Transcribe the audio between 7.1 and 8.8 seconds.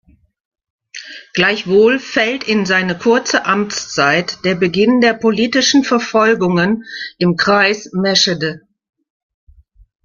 im Kreis Meschede.